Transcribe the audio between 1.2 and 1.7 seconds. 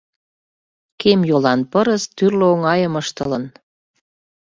йолан